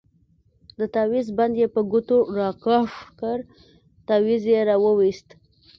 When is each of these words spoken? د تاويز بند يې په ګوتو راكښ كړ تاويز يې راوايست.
د 0.79 0.81
تاويز 0.95 1.27
بند 1.37 1.53
يې 1.61 1.67
په 1.75 1.81
ګوتو 1.91 2.17
راكښ 2.37 2.93
كړ 3.19 3.37
تاويز 4.07 4.41
يې 4.53 4.59
راوايست. 4.69 5.27